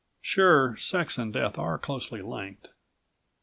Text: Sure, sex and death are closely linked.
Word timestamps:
Sure, 0.19 0.75
sex 0.77 1.19
and 1.19 1.31
death 1.31 1.59
are 1.59 1.77
closely 1.77 2.23
linked. 2.23 2.69